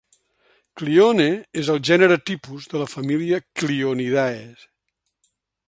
"Clione" 0.79 1.27
és 1.63 1.69
el 1.73 1.81
gènere 1.91 2.17
tipus 2.31 2.67
de 2.73 2.81
la 2.85 2.89
família 2.95 3.43
Clionidae. 3.61 4.43